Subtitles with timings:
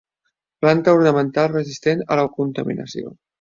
[0.63, 3.15] Planta ornamental resistent a la contaminació.